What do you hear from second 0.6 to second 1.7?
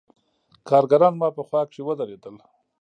کارګران زما په خوا